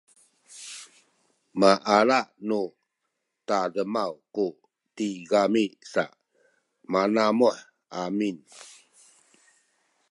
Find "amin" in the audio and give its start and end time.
8.03-8.37